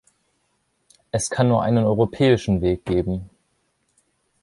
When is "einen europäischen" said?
1.61-2.61